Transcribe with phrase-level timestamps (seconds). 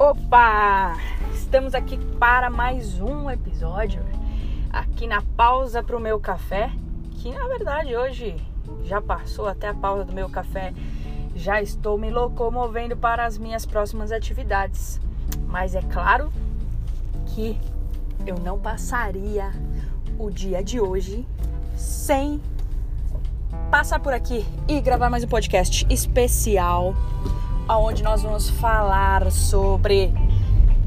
[0.00, 0.96] Opa!
[1.34, 4.02] Estamos aqui para mais um episódio
[4.70, 6.72] aqui na pausa para o meu café,
[7.18, 8.34] que na verdade hoje
[8.82, 10.72] já passou até a pausa do meu café.
[11.36, 14.98] Já estou me locomovendo para as minhas próximas atividades.
[15.46, 16.32] Mas é claro
[17.26, 17.60] que
[18.26, 19.52] eu não passaria
[20.18, 21.28] o dia de hoje
[21.76, 22.40] sem
[23.70, 26.94] passar por aqui e gravar mais um podcast especial
[27.78, 30.12] onde nós vamos falar sobre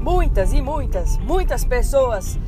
[0.00, 2.38] Muitas e muitas, muitas pessoas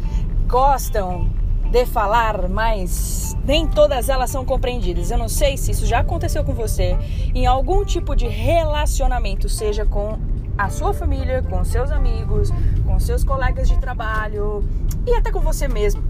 [0.47, 1.31] gostam
[1.71, 5.11] de falar, mas nem todas elas são compreendidas.
[5.11, 6.97] Eu não sei se isso já aconteceu com você
[7.35, 10.19] em algum tipo de relacionamento, seja com
[10.57, 12.51] a sua família, com seus amigos,
[12.87, 14.65] com seus colegas de trabalho
[15.07, 16.03] e até com você mesmo.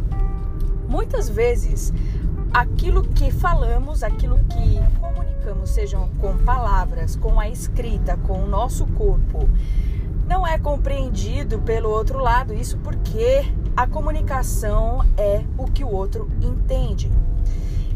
[0.89, 1.93] Muitas vezes
[2.53, 8.87] aquilo que falamos, aquilo que comunicamos, sejam com palavras, com a escrita, com o nosso
[8.87, 9.49] corpo,
[10.27, 12.53] não é compreendido pelo outro lado.
[12.53, 13.45] Isso porque
[13.77, 17.11] a comunicação é o que o outro entende.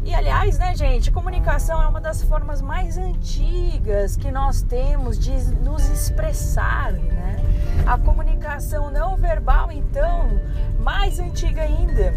[0.03, 5.31] E aliás, né, gente, comunicação é uma das formas mais antigas que nós temos de
[5.63, 7.37] nos expressar, né?
[7.85, 10.39] A comunicação não verbal, então,
[10.79, 12.13] mais antiga ainda.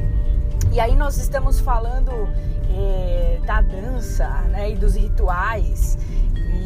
[0.75, 2.11] E aí nós estamos falando
[2.69, 5.97] é, da dança né, e dos rituais.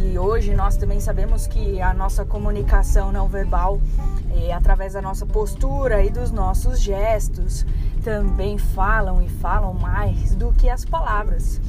[0.02, 3.78] E hoje nós também sabemos que a nossa comunicação não verbal,
[4.34, 7.66] é, através da nossa postura e dos nossos gestos,
[8.02, 11.60] também falam e falam mais do que as palavras.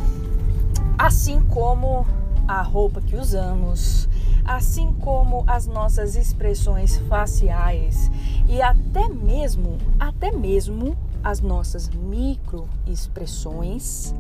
[0.98, 2.08] Assim como
[2.48, 4.08] a roupa que usamos,
[4.46, 8.10] assim como as nossas expressões faciais
[8.48, 14.14] e até mesmo, até mesmo as nossas microexpressões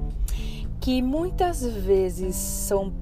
[0.80, 2.94] que muitas vezes são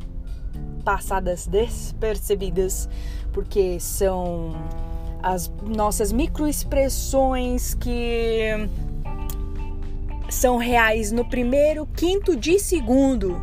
[0.83, 2.89] passadas despercebidas
[3.31, 4.55] porque são
[5.21, 8.69] as nossas microexpressões que
[10.29, 13.39] são reais no primeiro quinto de segundo.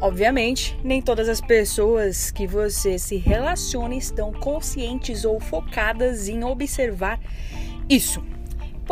[0.00, 7.20] Obviamente, nem todas as pessoas que você se relaciona estão conscientes ou focadas em observar
[7.88, 8.31] isso.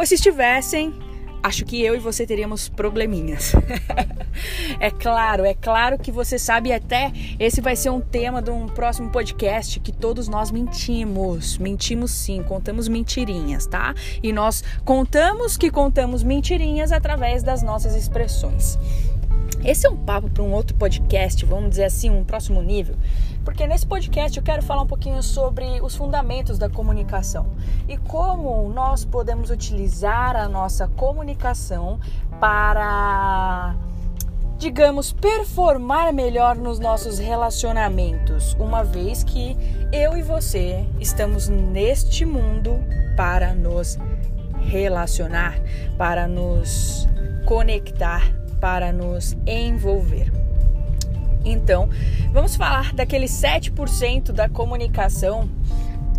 [0.01, 0.95] Pois se estivessem,
[1.43, 3.53] acho que eu e você teríamos probleminhas.
[4.81, 8.67] é claro, é claro que você sabe até esse vai ser um tema de um
[8.67, 11.59] próximo podcast que todos nós mentimos.
[11.59, 13.95] Mentimos sim, contamos mentirinhas, tá?
[14.23, 18.79] E nós contamos que contamos mentirinhas através das nossas expressões.
[19.63, 22.97] Esse é um papo para um outro podcast, vamos dizer assim, um próximo nível,
[23.45, 27.47] porque nesse podcast eu quero falar um pouquinho sobre os fundamentos da comunicação
[27.89, 31.99] e como nós podemos utilizar a nossa comunicação
[32.39, 33.75] para,
[34.59, 39.57] digamos, performar melhor nos nossos relacionamentos, uma vez que
[39.93, 42.79] eu e você estamos neste mundo
[43.17, 43.99] para nos
[44.61, 45.59] relacionar,
[45.97, 47.09] para nos
[47.47, 50.40] conectar para nos envolver.
[51.45, 51.89] Então,
[52.33, 55.49] vamos falar daqueles 7% da comunicação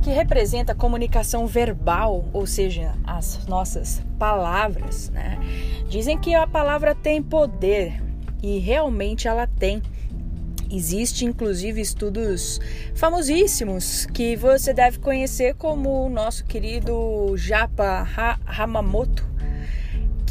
[0.01, 5.37] que representa a comunicação verbal, ou seja, as nossas palavras, né?
[5.87, 8.01] Dizem que a palavra tem poder
[8.41, 9.81] e realmente ela tem.
[10.71, 12.59] Existe inclusive estudos
[12.95, 18.07] famosíssimos que você deve conhecer como o nosso querido Japa
[18.47, 19.29] Hamamoto,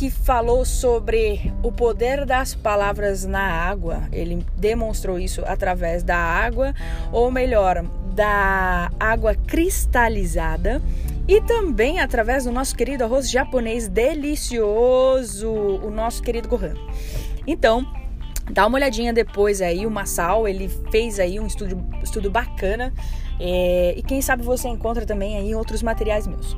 [0.01, 4.09] que falou sobre o poder das palavras na água.
[4.11, 6.75] Ele demonstrou isso através da água,
[7.13, 7.85] ou melhor,
[8.15, 10.81] da água cristalizada.
[11.29, 16.73] E também através do nosso querido arroz japonês delicioso, o nosso querido Gohan.
[17.47, 17.85] Então,
[18.51, 22.91] dá uma olhadinha depois aí, o Masal, ele fez aí um estudo, estudo bacana.
[23.39, 26.57] É, e quem sabe você encontra também aí outros materiais meus.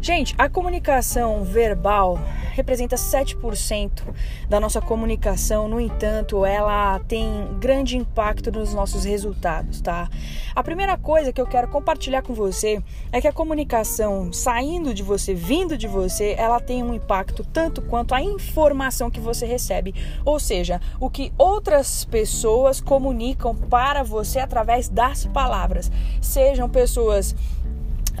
[0.00, 2.18] Gente, a comunicação verbal
[2.52, 4.02] representa 7%
[4.48, 10.10] da nossa comunicação, no entanto, ela tem grande impacto nos nossos resultados, tá?
[10.54, 15.02] A primeira coisa que eu quero compartilhar com você é que a comunicação saindo de
[15.02, 19.94] você, vindo de você, ela tem um impacto tanto quanto a informação que você recebe,
[20.24, 25.90] ou seja, o que outras pessoas comunicam para você através das palavras,
[26.20, 27.34] sejam pessoas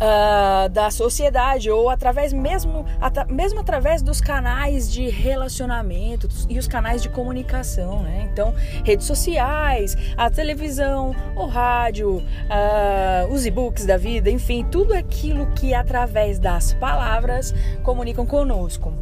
[0.02, 2.84] uh, da sociedade ou através mesmo,
[3.28, 8.28] mesmo através dos canais de relacionamento e os canais de comunicação, né?
[8.30, 8.54] Então,
[8.84, 15.72] redes sociais, a televisão, o rádio, uh, os e-books da vida, enfim, tudo aquilo que
[15.72, 18.92] através das palavras comunicam conosco.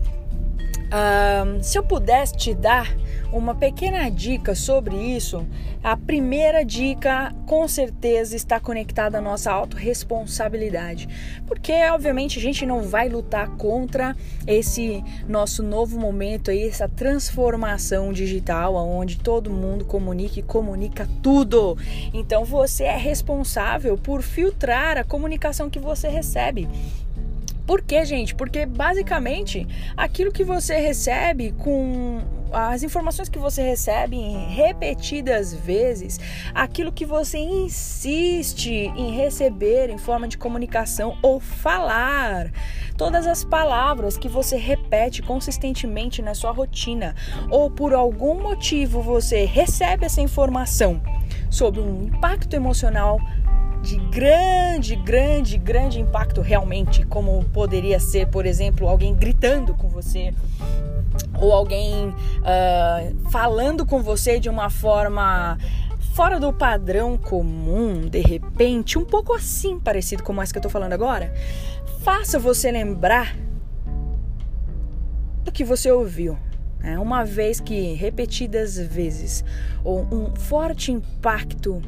[0.91, 2.93] Uh, se eu pudesse te dar
[3.33, 5.47] uma pequena dica sobre isso,
[5.83, 11.09] a primeira dica com certeza está conectada à nossa autorresponsabilidade.
[11.47, 14.17] Porque, obviamente, a gente não vai lutar contra
[14.47, 21.77] esse nosso novo momento essa transformação digital, onde todo mundo comunica e comunica tudo.
[22.13, 26.69] Então, você é responsável por filtrar a comunicação que você recebe.
[27.71, 28.35] Por quê, gente?
[28.35, 29.65] Porque basicamente
[29.97, 32.21] aquilo que você recebe com
[32.53, 36.19] as informações que você recebe repetidas vezes,
[36.53, 42.51] aquilo que você insiste em receber em forma de comunicação ou falar,
[42.97, 47.15] todas as palavras que você repete consistentemente na sua rotina,
[47.51, 51.01] ou por algum motivo você recebe essa informação
[51.49, 53.21] sobre um impacto emocional
[53.83, 60.35] de grande, grande, grande impacto realmente, como poderia ser, por exemplo, alguém gritando com você
[61.41, 65.59] ou alguém uh, falando com você de uma forma
[66.15, 70.69] fora do padrão comum, de repente, um pouco assim parecido como essa que eu tô
[70.69, 71.33] falando agora,
[72.03, 73.37] faça você lembrar
[75.45, 76.37] do que você ouviu.
[76.79, 76.99] Né?
[76.99, 79.45] Uma vez que repetidas vezes,
[79.85, 81.81] ou um forte impacto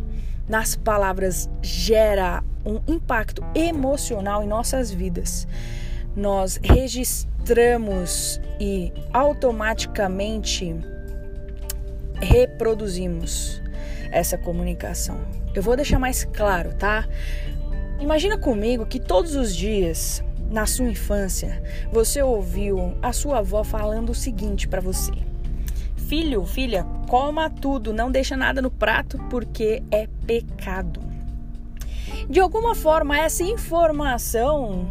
[0.49, 5.47] nas palavras gera um impacto emocional em nossas vidas.
[6.15, 10.75] Nós registramos e automaticamente
[12.21, 13.63] reproduzimos
[14.11, 15.21] essa comunicação.
[15.55, 17.09] Eu vou deixar mais claro, tá?
[17.99, 24.11] Imagina comigo que todos os dias na sua infância você ouviu a sua avó falando
[24.11, 25.13] o seguinte para você:
[26.13, 31.01] Filho, filha, coma tudo, não deixa nada no prato porque é pecado.
[32.29, 34.87] De alguma forma, essa informação,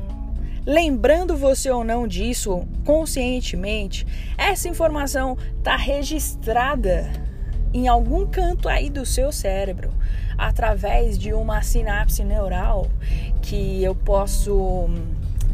[0.66, 4.04] lembrando você ou não disso conscientemente,
[4.36, 7.14] essa informação está registrada
[7.72, 9.94] em algum canto aí do seu cérebro
[10.40, 12.88] através de uma sinapse neural
[13.44, 14.90] que eu posso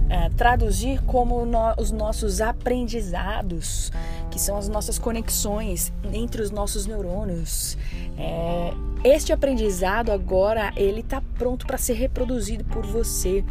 [0.10, 3.92] é, traduzir como no, os nossos aprendizados,
[4.38, 7.75] que são as nossas conexões entre os nossos neurônios.
[8.19, 8.72] É,
[9.04, 13.44] este aprendizado agora ele está pronto para ser reproduzido por você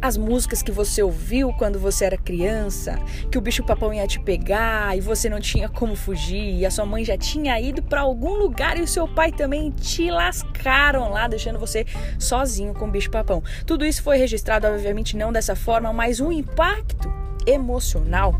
[0.00, 2.98] as músicas que você ouviu quando você era criança,
[3.30, 6.70] que o bicho papão ia te pegar e você não tinha como fugir, e a
[6.70, 11.10] sua mãe já tinha ido para algum lugar e o seu pai também te lascaram
[11.10, 11.86] lá, deixando você
[12.18, 13.42] sozinho com o bicho papão.
[13.66, 17.10] Tudo isso foi registrado, obviamente não dessa forma, mas um impacto
[17.46, 18.34] emocional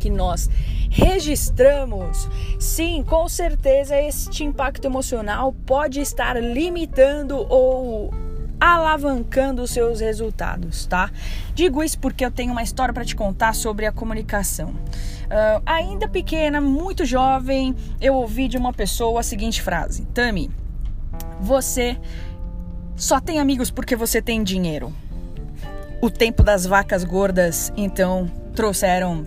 [0.00, 0.50] que nós
[0.90, 2.28] registramos.
[2.58, 8.12] Sim, com certeza este impacto emocional pode estar limitando ou
[8.60, 11.10] alavancando os seus resultados, tá?
[11.54, 14.70] Digo isso porque eu tenho uma história para te contar sobre a comunicação.
[14.70, 20.50] Uh, ainda pequena, muito jovem, eu ouvi de uma pessoa a seguinte frase: Tami,
[21.40, 21.96] você
[22.96, 24.92] só tem amigos porque você tem dinheiro.
[26.02, 29.26] O tempo das vacas gordas, então, trouxeram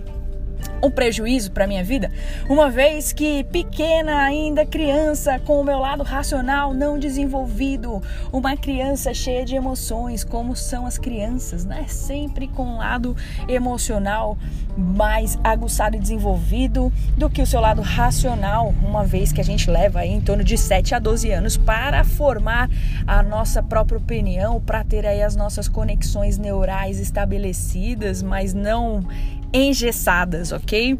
[0.83, 2.11] um prejuízo para minha vida,
[2.49, 8.01] uma vez que pequena ainda criança com o meu lado racional não desenvolvido,
[8.31, 11.85] uma criança cheia de emoções, como são as crianças, né?
[11.87, 13.15] Sempre com um lado
[13.47, 14.37] emocional
[14.77, 19.69] mais aguçado e desenvolvido do que o seu lado racional, uma vez que a gente
[19.69, 22.69] leva aí em torno de 7 a 12 anos para formar
[23.05, 29.05] a nossa própria opinião, para ter aí as nossas conexões neurais estabelecidas, mas não
[29.53, 30.99] engessadas, ok?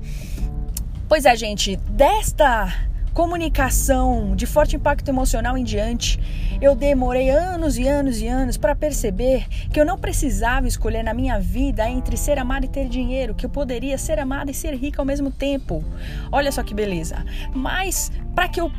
[1.10, 2.72] Pois é, gente, desta
[3.14, 6.20] comunicação de forte impacto emocional em diante,
[6.60, 11.14] eu demorei anos e anos e anos para perceber que eu não precisava escolher na
[11.14, 14.74] minha vida entre ser amada e ter dinheiro, que eu poderia ser amada e ser
[14.76, 15.84] rica ao mesmo tempo.
[16.32, 17.24] Olha só que beleza.
[17.54, 18.72] Mas para que eu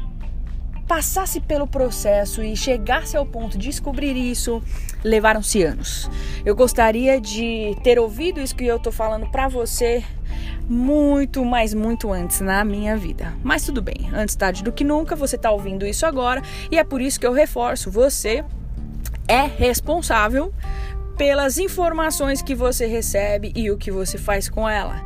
[0.87, 4.63] passasse pelo processo e chegasse ao ponto de descobrir isso,
[5.03, 6.11] levaram-se anos.
[6.45, 10.05] Eu gostaria de ter ouvido isso que eu tô falando para você
[10.69, 13.35] muito, mas muito antes na minha vida.
[13.43, 16.85] Mas tudo bem, antes tarde do que nunca, você tá ouvindo isso agora e é
[16.85, 18.45] por isso que eu reforço, você
[19.27, 20.53] é responsável
[21.17, 25.03] pelas informações que você recebe e o que você faz com ela.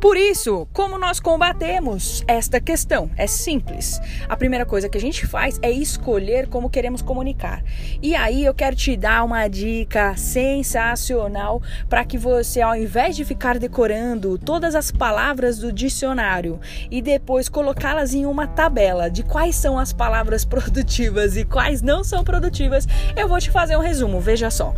[0.00, 3.10] Por isso, como nós combatemos esta questão?
[3.16, 4.00] É simples.
[4.28, 7.62] A primeira coisa que a gente faz é escolher como queremos comunicar.
[8.02, 13.24] E aí eu quero te dar uma dica sensacional para que você, ao invés de
[13.24, 16.60] ficar decorando todas as palavras do dicionário
[16.90, 22.04] e depois colocá-las em uma tabela de quais são as palavras produtivas e quais não
[22.04, 22.86] são produtivas,
[23.16, 24.20] eu vou te fazer um resumo.
[24.20, 24.74] Veja só.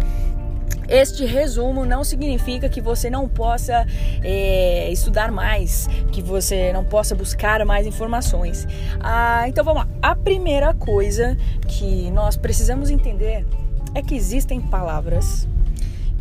[0.88, 3.87] Este resumo não significa que você não possa
[4.23, 8.66] é, estudar mais, que você não possa buscar mais informações.
[9.00, 9.88] Ah, então vamos lá.
[10.02, 13.47] A primeira coisa que nós precisamos entender
[13.95, 15.49] é que existem palavras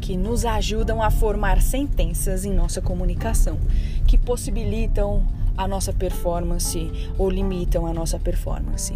[0.02, 3.58] que nos ajudam a formar sentenças em nossa comunicação,
[4.06, 5.26] que possibilitam
[5.58, 8.94] a nossa performance ou limitam a nossa performance.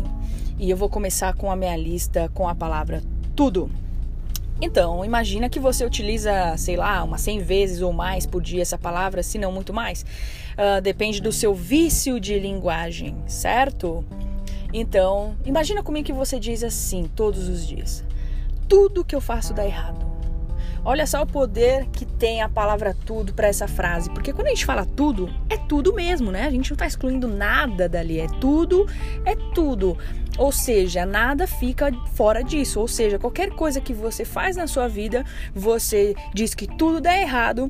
[0.57, 3.01] E eu vou começar com a minha lista com a palavra
[3.35, 3.71] tudo.
[4.61, 8.77] Então, imagina que você utiliza, sei lá, umas 100 vezes ou mais por dia essa
[8.77, 10.03] palavra, se não muito mais.
[10.53, 14.03] Uh, depende do seu vício de linguagem, certo?
[14.73, 18.03] Então, imagina comigo que você diz assim todos os dias:
[18.67, 20.08] tudo que eu faço dá errado.
[20.83, 24.49] Olha só o poder que tem a palavra tudo para essa frase, porque quando a
[24.49, 26.45] gente fala tudo, é tudo mesmo, né?
[26.45, 28.87] A gente não está excluindo nada dali, é tudo,
[29.25, 29.97] é tudo.
[30.37, 32.79] Ou seja, nada fica fora disso.
[32.79, 37.15] Ou seja, qualquer coisa que você faz na sua vida, você diz que tudo dá
[37.19, 37.69] errado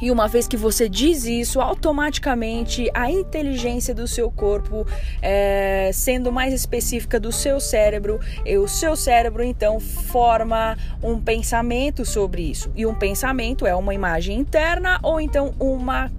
[0.00, 4.86] e uma vez que você diz isso, automaticamente a inteligência do seu corpo,
[5.20, 8.18] é, sendo mais específica do seu cérebro,
[8.62, 12.70] o seu cérebro então forma um pensamento sobre isso.
[12.74, 16.10] E um pensamento é uma imagem interna ou então uma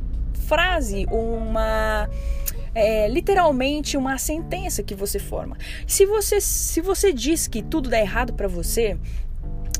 [0.48, 2.10] frase, uma
[2.74, 5.58] é, literalmente uma sentença que você forma.
[5.88, 8.98] Se você se você diz que tudo dá errado para você,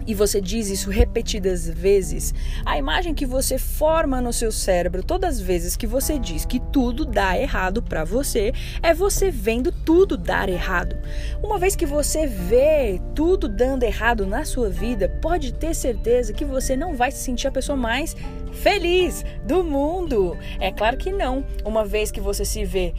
[0.06, 2.34] e você diz isso repetidas vezes,
[2.66, 6.60] a imagem que você forma no seu cérebro todas as vezes que você diz que
[6.60, 10.98] tudo dá errado para você, é você vendo tudo dar errado.
[11.42, 16.46] Uma vez que você vê tudo dando errado na sua vida, pode ter certeza que
[16.46, 18.16] você não vai se sentir a pessoa mais
[18.52, 20.38] feliz do mundo.
[20.60, 21.46] É claro que não.
[21.66, 22.94] Uma vez que você se vê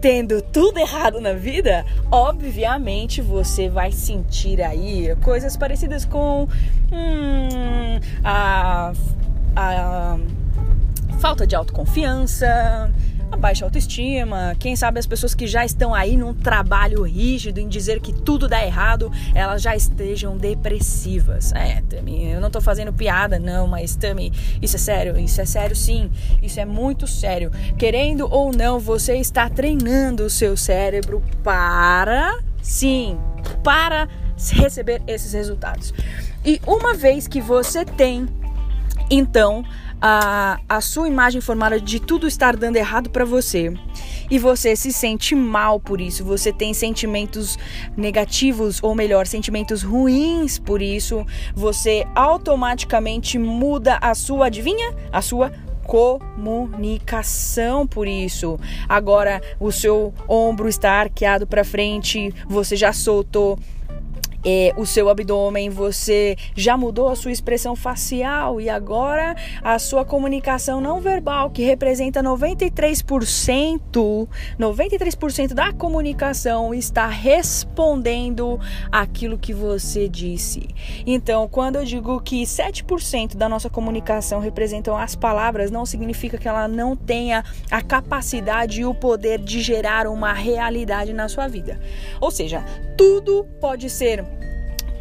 [0.00, 6.48] tendo tudo errado na vida, obviamente você vai sentir aí coisas parecidas com
[6.92, 8.92] hum, a,
[9.56, 10.18] a
[11.18, 12.90] falta de autoconfiança,
[13.38, 18.00] baixa autoestima, quem sabe as pessoas que já estão aí num trabalho rígido em dizer
[18.00, 21.52] que tudo dá errado, elas já estejam depressivas.
[21.52, 25.44] É, Tami, eu não tô fazendo piada, não, mas Tami, isso é sério, isso é
[25.44, 26.10] sério sim,
[26.42, 27.50] isso é muito sério.
[27.76, 33.18] Querendo ou não, você está treinando o seu cérebro para, sim,
[33.62, 34.08] para
[34.52, 35.92] receber esses resultados.
[36.44, 38.28] E uma vez que você tem,
[39.10, 39.64] então,
[40.00, 43.72] a, a sua imagem formada de tudo estar dando errado para você
[44.30, 47.58] e você se sente mal por isso, você tem sentimentos
[47.96, 54.94] negativos, ou melhor, sentimentos ruins por isso, você automaticamente muda a sua, adivinha?
[55.10, 55.52] A sua
[55.86, 58.60] comunicação por isso.
[58.86, 63.58] Agora o seu ombro está arqueado para frente, você já soltou
[64.44, 70.04] é, o seu abdômen, você já mudou a sua expressão facial e agora a sua
[70.04, 74.28] comunicação não verbal, que representa 93%,
[74.58, 78.58] 93% da comunicação está respondendo
[78.90, 80.68] aquilo que você disse.
[81.06, 86.48] Então, quando eu digo que 7% da nossa comunicação representam as palavras, não significa que
[86.48, 91.80] ela não tenha a capacidade e o poder de gerar uma realidade na sua vida.
[92.20, 92.64] Ou seja,
[92.96, 94.24] tudo pode ser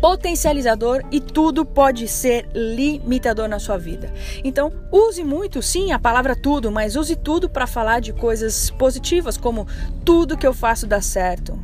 [0.02, 4.12] potencializador e tudo pode ser limitador na sua vida.
[4.44, 9.38] Então, use muito, sim, a palavra tudo, mas use tudo para falar de coisas positivas,
[9.38, 9.68] como
[10.06, 11.60] tudo que eu faço dá certo,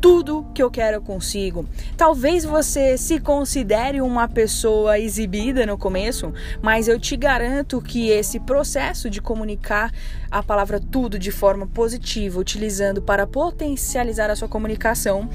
[0.00, 1.66] tudo que eu quero eu consigo.
[1.96, 8.40] Talvez você se considere uma pessoa exibida no começo, mas eu te garanto que esse
[8.40, 9.92] processo de comunicar
[10.30, 15.28] a palavra tudo de forma positiva, utilizando para potencializar a sua comunicação,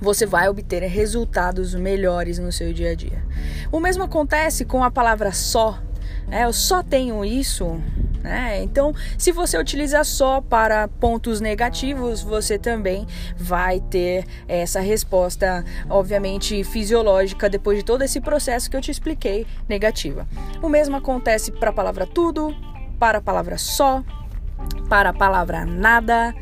[0.00, 3.22] você vai obter resultados melhores no seu dia a dia.
[3.70, 5.78] O mesmo acontece com a palavra só.
[6.26, 6.44] Né?
[6.44, 7.80] Eu só tenho isso.
[8.22, 8.62] Né?
[8.62, 16.62] Então, se você utiliza só para pontos negativos, você também vai ter essa resposta, obviamente
[16.64, 20.26] fisiológica, depois de todo esse processo que eu te expliquei, negativa.
[20.60, 22.54] O mesmo acontece para a palavra tudo,
[22.98, 24.02] para a palavra só,
[24.88, 26.34] para a palavra nada,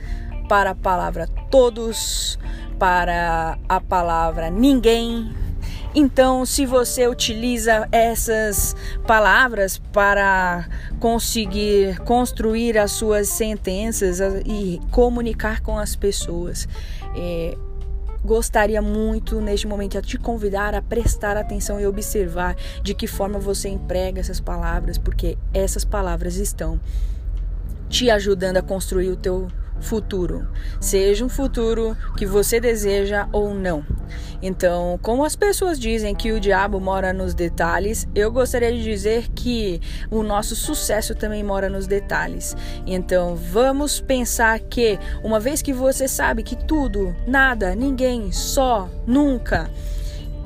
[0.48, 2.38] para a palavra todos
[2.78, 5.34] para a palavra ninguém.
[5.94, 10.68] Então, se você utiliza essas palavras para
[11.00, 16.68] conseguir construir as suas sentenças e comunicar com as pessoas,
[17.16, 17.56] é,
[18.26, 23.38] gostaria muito neste momento de te convidar a prestar atenção e observar de que forma
[23.38, 26.78] você emprega essas palavras, porque essas palavras estão
[27.88, 29.48] te ajudando a construir o teu
[29.80, 30.48] futuro,
[30.80, 33.84] seja um futuro que você deseja ou não.
[34.42, 39.28] Então, como as pessoas dizem que o diabo mora nos detalhes, eu gostaria de dizer
[39.34, 39.80] que
[40.10, 42.56] o nosso sucesso também mora nos detalhes.
[42.86, 49.70] Então, vamos pensar que uma vez que você sabe que tudo, nada, ninguém, só, nunca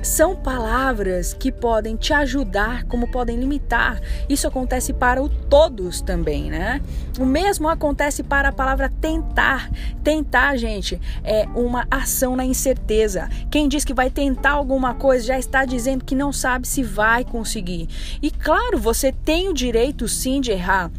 [0.03, 4.01] são palavras que podem te ajudar, como podem limitar.
[4.29, 6.81] Isso acontece para o todos também, né?
[7.19, 9.71] O mesmo acontece para a palavra tentar.
[10.03, 13.29] Tentar, gente, é uma ação na incerteza.
[13.51, 17.25] Quem diz que vai tentar alguma coisa já está dizendo que não sabe se vai
[17.25, 17.89] conseguir.
[18.23, 20.91] E claro, você tem o direito sim de errar.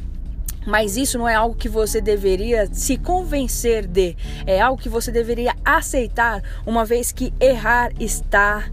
[0.65, 4.15] Mas isso não é algo que você deveria se convencer de,
[4.45, 8.69] é algo que você deveria aceitar, uma vez que errar está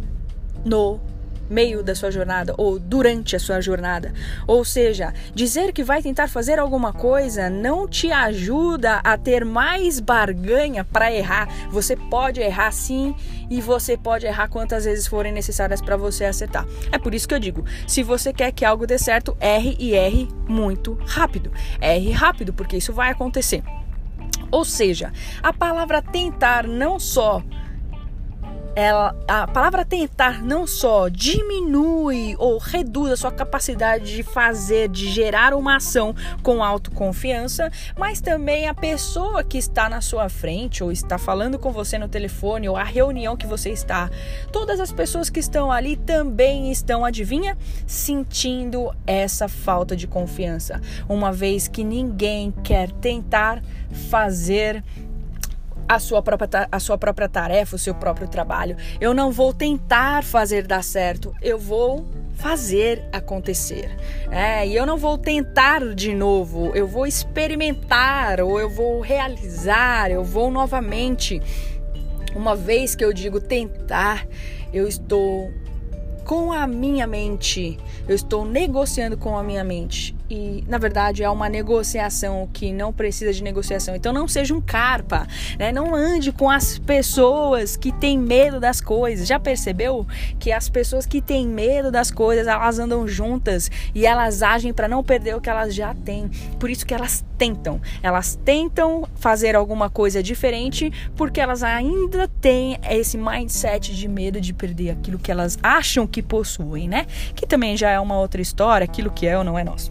[0.65, 1.01] no
[1.49, 4.13] meio da sua jornada ou durante a sua jornada.
[4.47, 10.01] Ou seja, dizer que vai tentar fazer alguma coisa não te ajuda a ter mais
[10.01, 11.49] barganha para errar.
[11.71, 13.15] Você pode errar sim
[13.51, 16.67] e você pode errar quantas vezes forem necessárias para você acertar.
[16.93, 19.95] É por isso que eu digo, se você quer que algo dê certo, erre e
[19.95, 21.51] erre muito rápido.
[21.81, 23.63] Erre rápido porque isso vai acontecer.
[24.51, 25.13] Ou seja,
[25.43, 27.43] a palavra tentar não só
[28.79, 35.11] ela, a palavra tentar não só diminui ou reduz a sua capacidade de fazer, de
[35.11, 40.93] gerar uma ação com autoconfiança, mas também a pessoa que está na sua frente ou
[40.93, 44.09] está falando com você no telefone ou a reunião que você está,
[44.53, 51.33] todas as pessoas que estão ali também estão, adivinha, sentindo essa falta de confiança, uma
[51.33, 53.61] vez que ninguém quer tentar
[54.09, 54.85] fazer
[55.89, 58.77] a sua própria, a sua própria tarefa, o seu próprio trabalho.
[59.01, 63.97] Eu não vou tentar fazer dar certo, eu vou fazer acontecer.
[64.31, 70.11] É, e eu não vou tentar de novo, eu vou experimentar, ou eu vou realizar,
[70.11, 71.41] eu vou novamente.
[72.37, 74.27] Uma vez que eu digo tentar,
[74.73, 75.51] eu estou
[76.25, 81.31] com a minha mente, eu estou negociando com a minha mente e na verdade é
[81.31, 83.95] uma negociação que não precisa de negociação.
[83.95, 85.27] Então não seja um carpa,
[85.59, 85.73] né?
[85.73, 89.27] Não ande com as pessoas que têm medo das coisas.
[89.27, 90.07] Já percebeu
[90.39, 94.89] que as pessoas que têm medo das coisas, elas andam juntas e elas agem para
[94.89, 96.29] não perder o que elas já têm.
[96.59, 97.81] Por isso que elas tentam.
[98.03, 104.53] Elas tentam fazer alguma coisa diferente porque elas ainda têm esse mindset de medo de
[104.53, 107.07] perder aquilo que elas acham que possuem, né?
[107.35, 109.91] Que também já é uma outra história, aquilo que é ou não é nosso.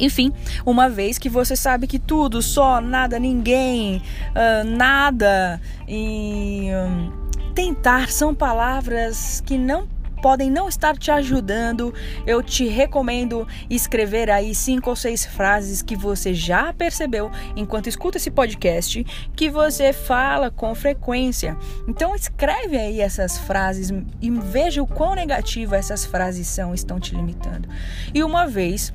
[0.00, 0.32] Enfim,
[0.64, 8.10] uma vez que você sabe que tudo, só, nada, ninguém, uh, nada e um, tentar
[8.10, 9.86] são palavras que não
[10.20, 11.94] podem não estar te ajudando,
[12.26, 18.18] eu te recomendo escrever aí cinco ou seis frases que você já percebeu enquanto escuta
[18.18, 21.56] esse podcast que você fala com frequência.
[21.88, 27.14] Então escreve aí essas frases e veja o quão negativa essas frases são, estão te
[27.14, 27.68] limitando.
[28.12, 28.92] E uma vez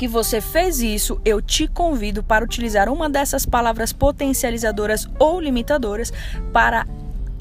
[0.00, 6.10] que você fez isso, eu te convido para utilizar uma dessas palavras potencializadoras ou limitadoras
[6.54, 6.86] para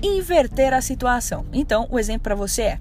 [0.04, 1.46] inverter a situação.
[1.54, 2.80] Então, o exemplo para você é: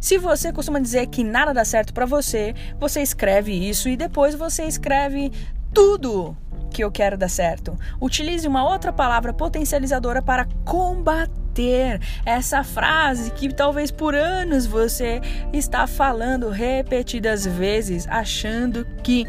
[0.00, 4.34] se você costuma dizer que nada dá certo para você, você escreve isso e depois
[4.34, 5.30] você escreve
[5.72, 6.36] tudo
[6.70, 7.76] que eu quero dar certo.
[8.00, 15.20] Utilize uma outra palavra potencializadora para combater essa frase que talvez por anos você
[15.52, 19.26] está falando repetidas vezes, achando que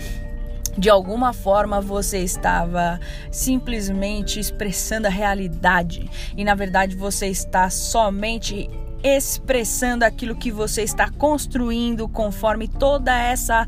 [0.77, 2.99] de alguma forma você estava
[3.29, 8.69] simplesmente expressando a realidade e na verdade você está somente
[9.03, 13.67] expressando aquilo que você está construindo conforme toda essa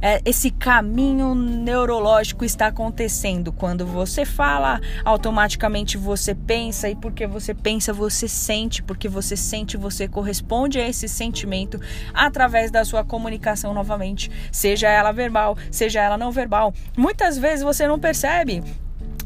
[0.00, 3.50] é, esse caminho neurológico está acontecendo.
[3.50, 9.78] Quando você fala, automaticamente você pensa e porque você pensa, você sente, porque você sente,
[9.78, 11.80] você corresponde a esse sentimento
[12.12, 16.74] através da sua comunicação novamente, seja ela verbal, seja ela não verbal.
[16.96, 18.62] Muitas vezes você não percebe,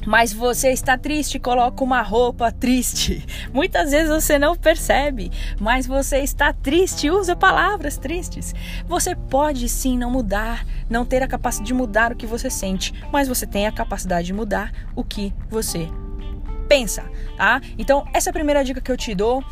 [0.08, 3.26] mas você está triste, coloca uma roupa triste.
[3.52, 8.54] Muitas vezes você não percebe, mas você está triste, usa palavras tristes.
[8.86, 12.94] Você pode sim não mudar, não ter a capacidade de mudar o que você sente,
[13.12, 15.86] mas você tem a capacidade de mudar o que você
[16.66, 17.04] pensa,
[17.36, 17.60] tá?
[17.76, 19.44] Então, essa é a primeira dica que eu te dou.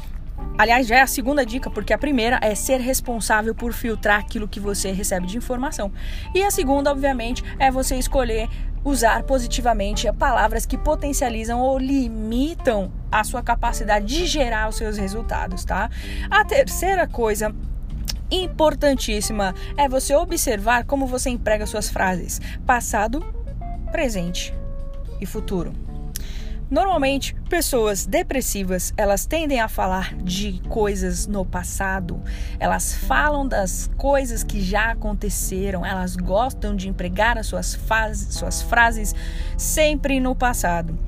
[0.57, 4.49] Aliás, já é a segunda dica, porque a primeira é ser responsável por filtrar aquilo
[4.49, 5.92] que você recebe de informação.
[6.35, 8.49] E a segunda, obviamente, é você escolher
[8.87, 15.64] usar positivamente palavras que potencializam ou limitam a sua capacidade de gerar os seus resultados,
[15.64, 15.90] tá?
[16.31, 17.53] A terceira coisa
[18.31, 23.20] importantíssima é você observar como você emprega suas frases passado,
[23.90, 24.55] presente
[25.20, 25.86] e futuro.
[26.68, 32.20] Normalmente, pessoas depressivas, elas tendem a falar de coisas no passado.
[32.59, 35.87] Elas falam das coisas que já aconteceram.
[35.87, 39.14] Elas gostam de empregar as suas, fases, suas frases
[39.57, 40.98] sempre no passado.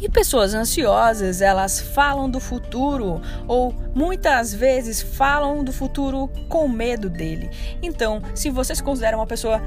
[0.00, 7.08] E pessoas ansiosas, elas falam do futuro ou muitas vezes falam do futuro com medo
[7.08, 7.50] dele.
[7.82, 9.60] Então, se você se considera uma pessoa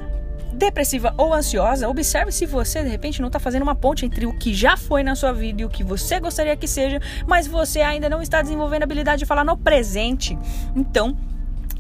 [0.54, 4.34] depressiva ou ansiosa, observe se você de repente não está fazendo uma ponte entre o
[4.34, 7.82] que já foi na sua vida e o que você gostaria que seja, mas você
[7.82, 10.38] ainda não está desenvolvendo a habilidade de falar no presente.
[10.76, 11.18] Então,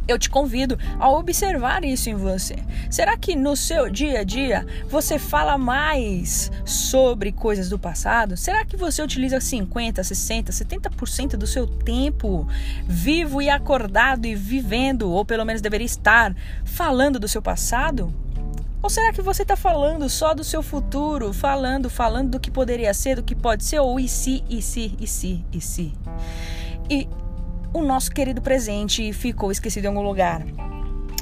[0.09, 2.55] eu te convido a observar isso em você.
[2.89, 8.35] Será que no seu dia a dia você fala mais sobre coisas do passado?
[8.35, 12.47] Será que você utiliza 50, 60, 70% do seu tempo
[12.87, 18.11] vivo e acordado e vivendo, ou pelo menos deveria estar, falando do seu passado?
[18.81, 22.93] Ou será que você está falando só do seu futuro, falando, falando do que poderia
[22.93, 25.93] ser, do que pode ser, ou e se, e se, e se, e se?
[26.89, 27.07] E
[27.73, 30.45] o nosso querido presente ficou esquecido em algum lugar.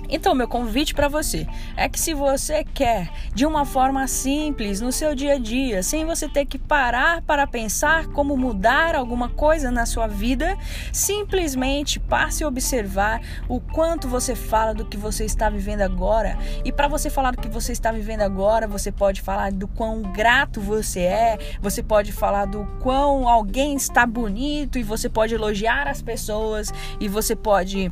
[0.10, 4.92] Então, meu convite para você é que se você quer de uma forma simples no
[4.92, 9.70] seu dia a dia, sem você ter que parar para pensar como mudar alguma coisa
[9.70, 10.58] na sua vida,
[10.94, 16.38] simplesmente passe a observar o quanto você fala do que você está vivendo agora.
[16.64, 20.02] E para você falar do que você está vivendo agora, você pode falar do quão
[20.02, 25.88] grato você é, você pode falar do quão alguém está bonito e você pode elogiar
[25.88, 27.92] as pessoas e você pode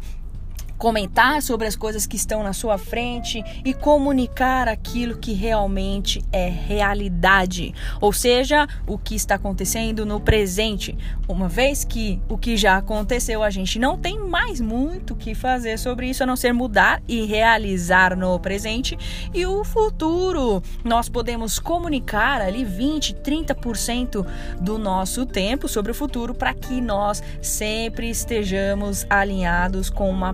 [0.78, 6.48] comentar sobre as coisas que estão na sua frente e comunicar aquilo que realmente é
[6.48, 10.98] realidade, ou seja, o que está acontecendo no presente.
[11.28, 15.34] Uma vez que o que já aconteceu, a gente não tem mais muito o que
[15.34, 18.98] fazer sobre isso a não ser mudar e realizar no presente
[19.34, 20.62] e o futuro.
[20.84, 24.26] Nós podemos comunicar ali 20, 30%
[24.60, 30.34] do nosso tempo sobre o futuro para que nós sempre estejamos alinhados com uma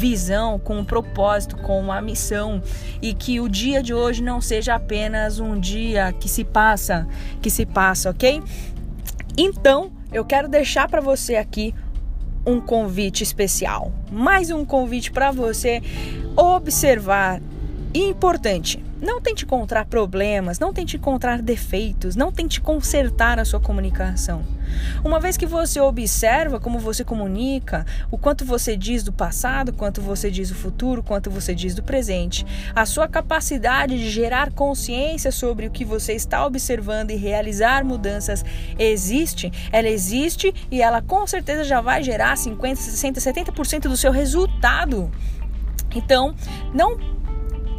[0.00, 2.62] visão, com um propósito, com uma missão
[3.02, 7.06] e que o dia de hoje não seja apenas um dia que se passa,
[7.42, 8.42] que se passa, ok?
[9.36, 11.74] Então, eu quero deixar para você aqui
[12.46, 15.82] um convite especial, mais um convite para você
[16.34, 17.42] observar
[17.94, 24.44] importante não tente encontrar problemas, não tente encontrar defeitos, não tente consertar a sua comunicação.
[25.02, 30.02] Uma vez que você observa como você comunica, o quanto você diz do passado, quanto
[30.02, 35.32] você diz do futuro, quanto você diz do presente, a sua capacidade de gerar consciência
[35.32, 38.44] sobre o que você está observando e realizar mudanças
[38.78, 44.12] existe, ela existe e ela com certeza já vai gerar 50, 60, 70% do seu
[44.12, 45.10] resultado.
[45.92, 46.34] Então,
[46.72, 47.19] não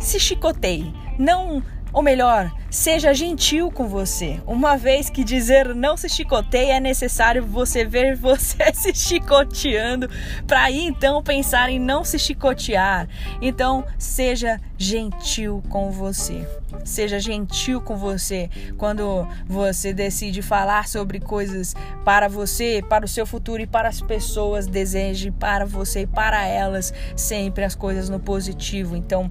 [0.01, 1.61] se chicoteie não,
[1.93, 4.41] ou melhor, seja gentil com você.
[4.47, 10.09] Uma vez que dizer não se chicoteia, é necessário você ver você se chicoteando
[10.47, 13.07] para aí então pensar em não se chicotear.
[13.39, 16.47] Então, seja gentil com você.
[16.85, 23.25] Seja gentil com você quando você decide falar sobre coisas para você, para o seu
[23.27, 24.65] futuro e para as pessoas.
[24.65, 28.95] Deseje para você e para elas sempre as coisas no positivo.
[28.95, 29.29] Então,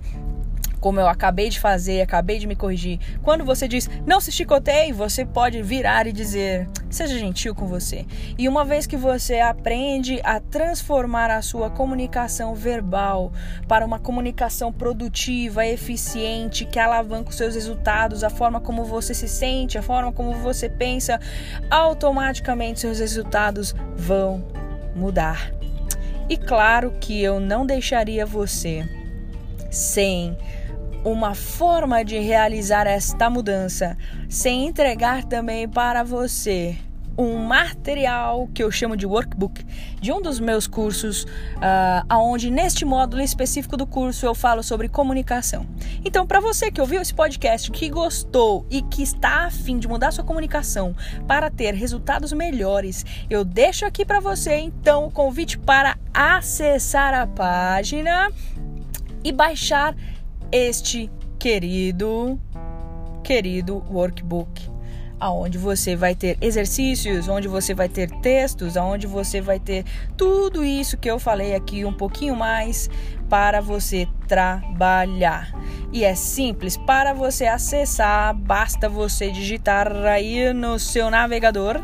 [0.81, 2.99] como eu acabei de fazer, acabei de me corrigir.
[3.23, 8.05] Quando você diz não se chicoteie, você pode virar e dizer seja gentil com você.
[8.37, 13.33] E uma vez que você aprende a transformar a sua comunicação verbal
[13.69, 19.29] para uma comunicação produtiva, eficiente, que alavanca os seus resultados, a forma como você se
[19.29, 21.21] sente, a forma como você pensa,
[21.71, 24.45] automaticamente seus resultados vão
[24.95, 25.53] mudar.
[26.29, 28.88] E claro que eu não deixaria você
[29.71, 30.37] sem
[31.04, 33.96] uma forma de realizar esta mudança,
[34.28, 36.76] sem entregar também para você
[37.18, 39.64] um material que eu chamo de workbook
[40.00, 44.88] de um dos meus cursos, uh, aonde neste módulo específico do curso eu falo sobre
[44.88, 45.66] comunicação.
[46.04, 49.86] Então, para você que ouviu esse podcast, que gostou e que está a fim de
[49.86, 50.94] mudar sua comunicação
[51.26, 57.26] para ter resultados melhores, eu deixo aqui para você então o convite para acessar a
[57.26, 58.30] página
[59.22, 59.94] e baixar
[60.52, 62.38] este querido,
[63.22, 64.68] querido workbook,
[65.18, 69.84] aonde você vai ter exercícios, onde você vai ter textos, aonde você vai ter
[70.16, 72.88] tudo isso que eu falei aqui um pouquinho mais
[73.28, 75.54] para você trabalhar.
[75.92, 81.80] E é simples, para você acessar, basta você digitar aí no seu navegador